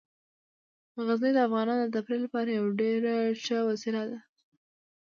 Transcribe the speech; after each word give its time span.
غزني 1.05 1.31
د 1.33 1.39
افغانانو 1.47 1.83
د 1.87 1.91
تفریح 1.95 2.19
لپاره 2.25 2.49
یوه 2.57 2.69
ډیره 2.81 3.13
ښه 3.43 3.57
وسیله 3.69 4.03
ده. 4.09 4.19